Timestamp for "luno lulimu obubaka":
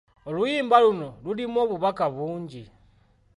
0.83-2.05